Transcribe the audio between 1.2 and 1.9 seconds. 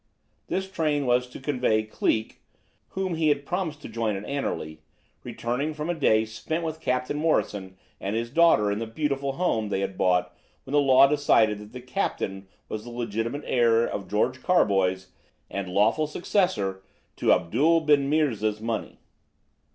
to convey